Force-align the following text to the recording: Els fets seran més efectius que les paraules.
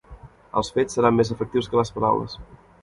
Els 0.61 0.71
fets 0.77 0.97
seran 0.99 1.19
més 1.21 1.33
efectius 1.37 1.71
que 1.73 1.81
les 1.83 1.97
paraules. 2.01 2.39